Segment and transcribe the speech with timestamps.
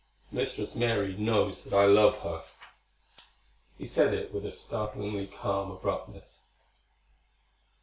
[0.31, 2.43] "Mistress Mary knows that I love her."
[3.77, 6.41] He said it with a startlingly calm abruptness.